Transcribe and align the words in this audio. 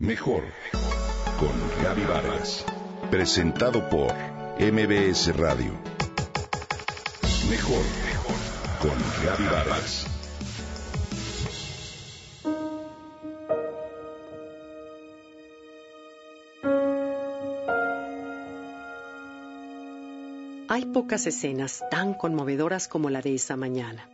Mejor 0.00 0.44
con 1.40 1.82
Gaby 1.82 2.04
Vargas. 2.04 2.64
Presentado 3.10 3.90
por 3.90 4.14
MBS 4.60 5.36
Radio. 5.36 5.72
Mejor 7.50 7.82
con 8.80 8.96
Gaby 9.24 9.44
Vargas. 9.50 10.06
Hay 20.68 20.84
pocas 20.86 21.26
escenas 21.26 21.82
tan 21.90 22.14
conmovedoras 22.14 22.86
como 22.86 23.10
la 23.10 23.20
de 23.20 23.34
esa 23.34 23.56
mañana. 23.56 24.08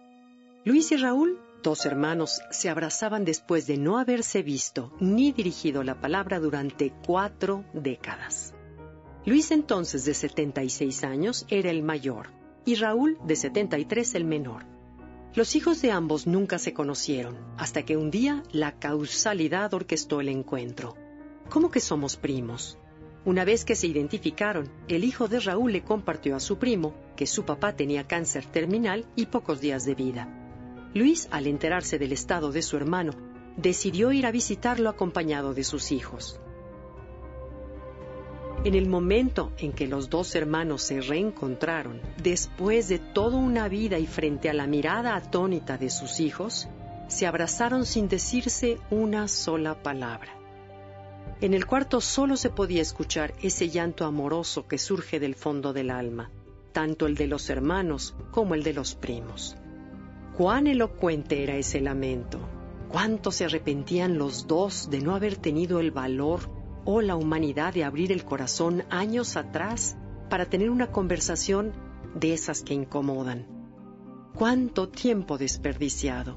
Luis 0.65 0.91
y 0.93 0.97
Raúl 0.97 1.39
dos 1.65 1.87
hermanos 1.87 2.43
se 2.51 2.69
abrazaban 2.69 3.25
después 3.25 3.67
de 3.67 3.79
no 3.79 3.99
haberse 3.99 4.43
visto 4.43 4.93
ni 5.01 5.33
dirigido 5.33 5.83
la 5.83 5.99
palabra 5.99 6.39
durante 6.39 6.93
cuatro 7.07 7.65
décadas. 7.73 8.55
Luis 9.25 9.51
entonces 9.51 10.05
de 10.05 10.13
76 10.13 11.03
años 11.05 11.47
era 11.49 11.71
el 11.71 11.83
mayor 11.83 12.29
y 12.67 12.75
Raúl 12.75 13.19
de 13.25 13.35
73 13.35 14.15
el 14.15 14.25
menor. 14.27 14.67
Los 15.35 15.57
hijos 15.57 15.81
de 15.81 15.91
ambos 15.91 16.27
nunca 16.27 16.59
se 16.59 16.75
conocieron 16.75 17.39
hasta 17.57 17.83
que 17.83 17.97
un 17.97 18.11
día 18.11 18.43
la 18.53 18.79
causalidad 18.79 19.73
orquestó 19.73 20.21
el 20.21 20.29
encuentro. 20.29 20.95
¿Cómo 21.49 21.71
que 21.71 21.81
somos 21.81 22.17
primos? 22.17 22.79
Una 23.25 23.45
vez 23.47 23.65
que 23.65 23.75
se 23.75 23.87
identificaron, 23.87 24.71
el 24.87 25.03
hijo 25.03 25.29
de 25.29 25.41
Raúl 25.41 25.73
le 25.73 25.83
compartió 25.83 26.37
a 26.37 26.41
su 26.41 26.59
primo 26.59 26.95
que 27.17 27.27
su 27.27 27.47
papá 27.47 27.75
tenía 27.75 28.07
cáncer 28.07 28.45
terminal 28.45 29.07
y 29.17 29.27
pocos 29.27 29.63
días 29.63 29.87
de 29.87 29.95
vida. 29.95 30.44
Luis, 30.95 31.27
al 31.33 31.49
enterarse 31.49 31.99
del 31.99 32.13
estado 32.13 32.53
de 32.53 32.63
su 32.63 32.77
hermano, 32.77 33.13
decidió 33.57 34.13
ir 34.13 34.27
a 34.27 34.31
visitarlo 34.31 34.89
acompañado 34.89 35.53
de 35.53 35.65
sus 35.65 35.91
hijos. 35.91 36.39
En 38.65 38.75
el 38.75 38.89
momento 38.89 39.53
en 39.59 39.73
que 39.73 39.89
los 39.89 40.09
dos 40.09 40.37
hermanos 40.37 40.83
se 40.83 41.01
reencontraron, 41.01 42.01
después 42.23 42.89
de 42.89 43.01
toda 43.01 43.37
una 43.37 43.69
vida 43.69 43.99
y 43.99 44.07
frente 44.07 44.49
a 44.49 44.55
la 44.55 44.69
mirada 44.69 45.17
atónita 45.17 45.79
de 45.79 45.91
sus 45.91 46.21
hijos, 46.21 46.69
se 47.09 47.27
abrazaron 47.27 47.87
sin 47.87 48.09
decirse 48.09 48.79
una 48.91 49.27
sola 49.27 49.83
palabra. 49.83 50.33
En 51.41 51.55
el 51.55 51.67
cuarto 51.67 52.01
solo 52.01 52.37
se 52.37 52.51
podía 52.51 52.81
escuchar 52.81 53.35
ese 53.43 53.69
llanto 53.69 54.05
amoroso 54.05 54.69
que 54.69 54.79
surge 54.79 55.19
del 55.19 55.35
fondo 55.35 55.73
del 55.73 55.91
alma, 55.91 56.31
tanto 56.73 57.07
el 57.07 57.17
de 57.17 57.27
los 57.27 57.51
hermanos 57.51 58.15
como 58.31 58.55
el 58.55 58.63
de 58.63 58.73
los 58.73 58.95
primos. 58.95 59.57
Cuán 60.37 60.67
elocuente 60.67 61.45
era 61.45 61.55
ese 61.57 61.81
lamento. 61.81 62.41
Cuánto 62.89 63.31
se 63.31 63.45
arrepentían 63.45 64.19
los 64.19 64.49
dos 64.49 64.91
de 64.91 65.01
no 65.01 65.15
haber 65.15 65.37
tenido 65.37 65.79
el 65.79 65.93
valor 65.93 66.51
o 66.85 67.01
la 67.01 67.15
humanidad 67.15 67.73
de 67.73 67.85
abrir 67.85 68.11
el 68.11 68.25
corazón 68.25 68.83
años 68.91 69.37
atrás 69.37 69.97
para 70.29 70.47
tener 70.47 70.71
una 70.71 70.91
conversación 70.91 71.73
de 72.17 72.35
esas 72.35 72.63
que 72.63 72.75
incomodan. 72.75 73.47
Cuánto 74.35 74.89
tiempo 74.89 75.39
desperdiciado. 75.39 76.37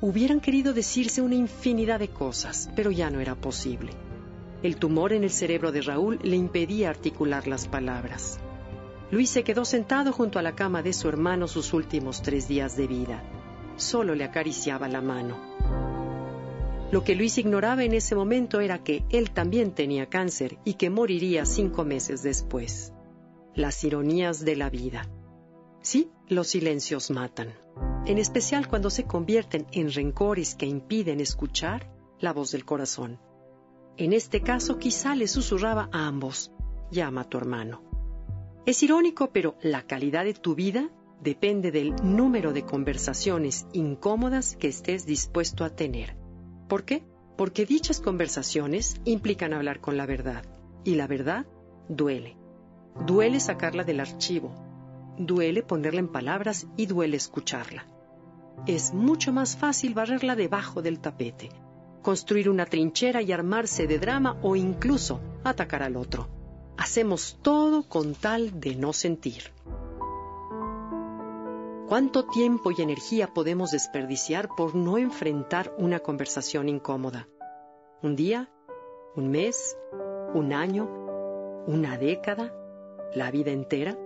Hubieran 0.00 0.38
querido 0.38 0.72
decirse 0.72 1.20
una 1.20 1.34
infinidad 1.34 1.98
de 1.98 2.10
cosas, 2.10 2.70
pero 2.76 2.92
ya 2.92 3.10
no 3.10 3.18
era 3.18 3.34
posible. 3.34 3.90
El 4.62 4.76
tumor 4.76 5.12
en 5.12 5.24
el 5.24 5.30
cerebro 5.30 5.72
de 5.72 5.82
Raúl 5.82 6.20
le 6.22 6.36
impedía 6.36 6.90
articular 6.90 7.48
las 7.48 7.66
palabras. 7.66 8.38
Luis 9.10 9.30
se 9.30 9.42
quedó 9.42 9.64
sentado 9.64 10.12
junto 10.12 10.38
a 10.38 10.42
la 10.42 10.54
cama 10.54 10.82
de 10.82 10.92
su 10.92 11.08
hermano 11.08 11.48
sus 11.48 11.72
últimos 11.72 12.20
tres 12.20 12.46
días 12.46 12.76
de 12.76 12.86
vida. 12.86 13.22
Solo 13.76 14.14
le 14.14 14.24
acariciaba 14.24 14.86
la 14.86 15.00
mano. 15.00 15.38
Lo 16.90 17.04
que 17.04 17.14
Luis 17.14 17.38
ignoraba 17.38 17.84
en 17.84 17.94
ese 17.94 18.14
momento 18.14 18.60
era 18.60 18.82
que 18.82 19.04
él 19.08 19.30
también 19.30 19.72
tenía 19.72 20.06
cáncer 20.06 20.58
y 20.64 20.74
que 20.74 20.90
moriría 20.90 21.46
cinco 21.46 21.84
meses 21.84 22.22
después. 22.22 22.92
Las 23.54 23.82
ironías 23.82 24.44
de 24.44 24.56
la 24.56 24.68
vida. 24.68 25.08
Sí, 25.80 26.10
los 26.28 26.48
silencios 26.48 27.10
matan, 27.10 27.54
en 28.04 28.18
especial 28.18 28.68
cuando 28.68 28.90
se 28.90 29.04
convierten 29.04 29.66
en 29.72 29.90
rencores 29.90 30.54
que 30.54 30.66
impiden 30.66 31.20
escuchar 31.20 31.90
la 32.20 32.32
voz 32.34 32.52
del 32.52 32.66
corazón. 32.66 33.18
En 33.96 34.12
este 34.12 34.42
caso 34.42 34.78
quizá 34.78 35.14
le 35.14 35.28
susurraba 35.28 35.88
a 35.92 36.06
ambos, 36.06 36.52
llama 36.90 37.22
a 37.22 37.28
tu 37.28 37.38
hermano. 37.38 37.87
Es 38.68 38.82
irónico, 38.82 39.30
pero 39.32 39.56
la 39.62 39.84
calidad 39.84 40.26
de 40.26 40.34
tu 40.34 40.54
vida 40.54 40.90
depende 41.22 41.70
del 41.70 41.94
número 42.02 42.52
de 42.52 42.66
conversaciones 42.66 43.66
incómodas 43.72 44.56
que 44.56 44.68
estés 44.68 45.06
dispuesto 45.06 45.64
a 45.64 45.70
tener. 45.70 46.18
¿Por 46.68 46.84
qué? 46.84 47.02
Porque 47.38 47.64
dichas 47.64 48.02
conversaciones 48.02 49.00
implican 49.06 49.54
hablar 49.54 49.80
con 49.80 49.96
la 49.96 50.04
verdad. 50.04 50.44
Y 50.84 50.96
la 50.96 51.06
verdad 51.06 51.46
duele. 51.88 52.36
Duele 53.06 53.40
sacarla 53.40 53.84
del 53.84 54.00
archivo. 54.00 54.54
Duele 55.16 55.62
ponerla 55.62 56.00
en 56.00 56.08
palabras 56.08 56.66
y 56.76 56.84
duele 56.84 57.16
escucharla. 57.16 57.86
Es 58.66 58.92
mucho 58.92 59.32
más 59.32 59.56
fácil 59.56 59.94
barrerla 59.94 60.36
debajo 60.36 60.82
del 60.82 61.00
tapete, 61.00 61.48
construir 62.02 62.50
una 62.50 62.66
trinchera 62.66 63.22
y 63.22 63.32
armarse 63.32 63.86
de 63.86 63.98
drama 63.98 64.36
o 64.42 64.56
incluso 64.56 65.22
atacar 65.42 65.82
al 65.82 65.96
otro. 65.96 66.37
Hacemos 66.78 67.36
todo 67.42 67.82
con 67.82 68.14
tal 68.14 68.60
de 68.60 68.76
no 68.76 68.92
sentir. 68.92 69.50
¿Cuánto 71.88 72.26
tiempo 72.26 72.70
y 72.70 72.80
energía 72.80 73.34
podemos 73.34 73.72
desperdiciar 73.72 74.48
por 74.56 74.76
no 74.76 74.96
enfrentar 74.96 75.74
una 75.76 75.98
conversación 75.98 76.68
incómoda? 76.68 77.26
¿Un 78.00 78.14
día? 78.14 78.48
¿Un 79.16 79.28
mes? 79.28 79.76
¿Un 80.34 80.52
año? 80.52 80.88
¿Una 81.66 81.98
década? 81.98 82.54
¿La 83.12 83.32
vida 83.32 83.50
entera? 83.50 83.98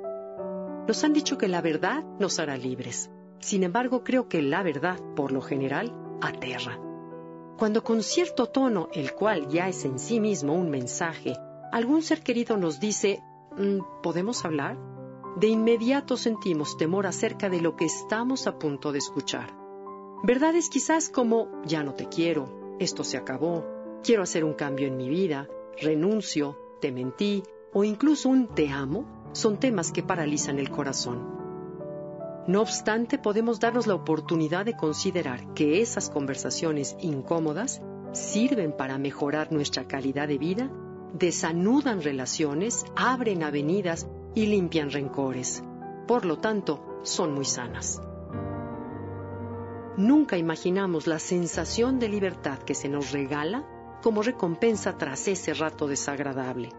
Nos 0.89 1.05
han 1.05 1.13
dicho 1.13 1.37
que 1.37 1.49
la 1.49 1.61
verdad 1.61 2.03
nos 2.19 2.39
hará 2.39 2.57
libres. 2.57 3.11
Sin 3.41 3.65
embargo, 3.65 4.03
creo 4.03 4.31
que 4.31 4.41
la 4.41 4.63
verdad, 4.63 4.99
por 5.15 5.31
lo 5.31 5.43
general, 5.43 5.93
aterra. 6.23 6.81
Cuando 7.59 7.85
con 7.85 8.03
cierto 8.03 8.47
tono, 8.47 8.89
el 8.95 9.13
cual 9.13 9.49
ya 9.49 9.69
es 9.69 9.85
en 9.85 9.99
sí 9.99 10.21
mismo 10.21 10.55
un 10.55 10.71
mensaje, 10.71 11.35
algún 11.73 12.03
ser 12.03 12.23
querido 12.23 12.57
nos 12.57 12.79
dice, 12.79 13.23
mm, 13.57 14.03
¿podemos 14.03 14.45
hablar? 14.45 14.79
De 15.37 15.49
inmediato 15.49 16.19
sentimos 16.19 16.77
temor 16.77 17.07
acerca 17.07 17.49
de 17.49 17.61
lo 17.61 17.75
que 17.75 17.87
estamos 17.87 18.47
a 18.47 18.59
punto 18.59 18.93
de 18.93 18.99
escuchar. 18.99 19.57
Verdades 20.23 20.69
quizás 20.69 21.09
como, 21.09 21.49
ya 21.65 21.83
no 21.83 21.95
te 21.95 22.09
quiero, 22.09 22.77
esto 22.79 23.03
se 23.03 23.17
acabó, 23.17 23.65
quiero 24.05 24.23
hacer 24.23 24.45
un 24.45 24.53
cambio 24.53 24.87
en 24.87 24.99
mi 24.99 25.09
vida, 25.09 25.49
renuncio, 25.81 26.59
te 26.81 26.93
mentí, 26.93 27.43
o 27.73 27.85
incluso 27.85 28.29
un 28.29 28.49
te 28.49 28.69
amo, 28.69 29.31
son 29.33 29.59
temas 29.59 29.91
que 29.91 30.03
paralizan 30.03 30.59
el 30.59 30.71
corazón. 30.71 31.27
No 32.47 32.61
obstante, 32.61 33.19
podemos 33.19 33.61
darnos 33.61 33.87
la 33.87 33.95
oportunidad 33.95 34.67
de 34.67 34.77
considerar 34.77 35.55
que 35.55 35.81
esas 35.81 36.11
conversaciones 36.11 36.97
incómodas 37.01 37.81
sirven 38.13 38.77
para 38.77 38.99
mejorar 38.99 39.53
nuestra 39.53 39.89
calidad 39.89 40.29
de 40.29 40.39
vida 40.39 40.71
desanudan 41.13 42.03
relaciones, 42.03 42.85
abren 42.97 43.43
avenidas 43.43 44.07
y 44.35 44.47
limpian 44.47 44.91
rencores. 44.91 45.63
Por 46.07 46.25
lo 46.25 46.39
tanto, 46.39 47.01
son 47.03 47.35
muy 47.35 47.45
sanas. 47.45 48.01
Nunca 49.97 50.39
imaginamos 50.39 51.07
la 51.07 51.19
sensación 51.19 51.99
de 51.99 52.09
libertad 52.09 52.59
que 52.61 52.75
se 52.75 52.89
nos 52.89 53.13
regala 53.13 53.69
como 54.03 54.23
recompensa 54.23 54.97
tras 54.97 55.29
ese 55.29 55.55
rato 55.55 55.87
desagradable. 55.87 56.71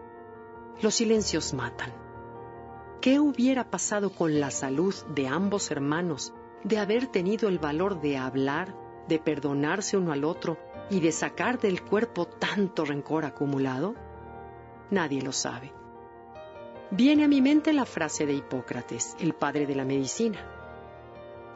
Los 0.82 0.96
silencios 0.96 1.54
matan. 1.54 1.92
¿Qué 3.00 3.20
hubiera 3.20 3.70
pasado 3.70 4.10
con 4.10 4.40
la 4.40 4.50
salud 4.50 4.94
de 5.14 5.28
ambos 5.28 5.70
hermanos 5.70 6.32
de 6.64 6.78
haber 6.78 7.06
tenido 7.06 7.48
el 7.48 7.58
valor 7.58 8.00
de 8.00 8.16
hablar, 8.16 8.74
de 9.08 9.18
perdonarse 9.18 9.96
uno 9.96 10.12
al 10.12 10.24
otro 10.24 10.58
y 10.90 11.00
de 11.00 11.12
sacar 11.12 11.60
del 11.60 11.82
cuerpo 11.82 12.26
tanto 12.26 12.84
rencor 12.84 13.24
acumulado? 13.24 13.94
Nadie 14.90 15.22
lo 15.22 15.32
sabe. 15.32 15.72
Viene 16.90 17.24
a 17.24 17.28
mi 17.28 17.40
mente 17.40 17.72
la 17.72 17.86
frase 17.86 18.26
de 18.26 18.34
Hipócrates, 18.34 19.16
el 19.18 19.34
padre 19.34 19.66
de 19.66 19.74
la 19.74 19.84
medicina. 19.84 20.38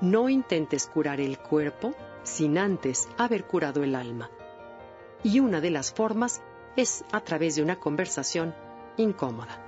No 0.01 0.29
intentes 0.29 0.87
curar 0.87 1.21
el 1.21 1.39
cuerpo 1.39 1.95
sin 2.23 2.59
antes 2.59 3.09
haber 3.19 3.45
curado 3.45 3.83
el 3.83 3.95
alma. 3.95 4.31
Y 5.23 5.41
una 5.41 5.61
de 5.61 5.71
las 5.71 5.93
formas 5.93 6.43
es 6.77 7.05
a 7.13 7.21
través 7.21 7.57
de 7.57 7.63
una 7.63 7.79
conversación 7.79 8.55
incómoda. 8.97 9.68